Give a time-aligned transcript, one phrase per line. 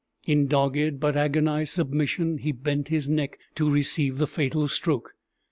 [0.25, 5.13] In dogged but agonized submission he bent his neck to receive the fatal stroke.